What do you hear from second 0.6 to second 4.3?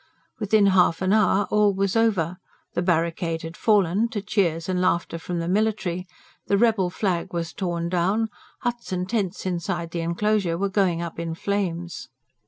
half an hour all was over: the barricade had fallen, to